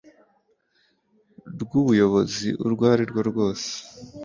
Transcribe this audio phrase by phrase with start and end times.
[1.61, 3.69] rw ubuyobozi urwo ari rwo rwose